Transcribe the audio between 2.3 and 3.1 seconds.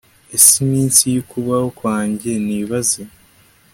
ntibaze